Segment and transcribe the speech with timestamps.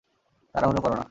[0.55, 0.99] তাড়াহুড়ো করো না।